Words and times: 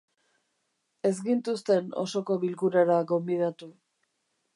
Ez 1.09 1.11
gintuzten 1.27 1.91
osoko 2.05 2.39
bilkurara 2.45 2.97
gonbidatu. 3.13 3.69